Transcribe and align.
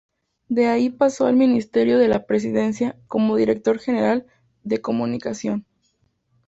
De 0.49 0.65
ahí 0.65 0.89
pasó 0.89 1.27
al 1.27 1.35
Ministerio 1.35 1.99
de 1.99 2.07
la 2.07 2.25
Presidencia 2.25 2.97
como 3.07 3.35
Director 3.35 3.77
General 3.77 4.25
de 4.63 4.81
Comunicación. 4.81 5.67